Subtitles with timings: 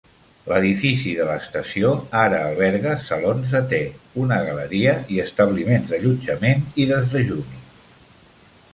[0.51, 1.91] L'edifici de l'estació
[2.21, 3.83] ara alberga salons de te,
[4.25, 7.65] una galeria i establiments d'allotjament i desdejuni.